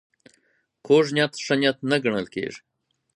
کوږ 0.85 1.05
نیت 1.15 1.33
ښه 1.45 1.55
نیت 1.61 1.77
نه 1.89 1.97
ګڼل 2.03 2.25
کېږي 2.33 2.61